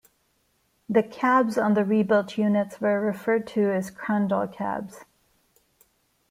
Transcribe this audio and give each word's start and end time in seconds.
The 0.89 1.03
cabs 1.03 1.59
on 1.59 1.75
the 1.75 1.85
rebuilt 1.85 2.35
units 2.35 2.81
were 2.81 2.99
referred 2.99 3.45
to 3.49 3.69
as 3.71 3.91
Crandall 3.91 4.47
Cabs. 4.47 5.05